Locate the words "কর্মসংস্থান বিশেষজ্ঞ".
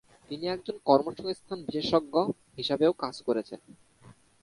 0.85-2.15